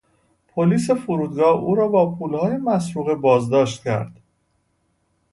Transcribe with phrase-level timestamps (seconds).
[0.47, 4.21] پلیس فرودگاه او را با پولهای مسروقه باز داشت کرد.